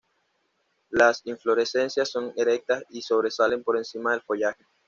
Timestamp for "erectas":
2.35-2.83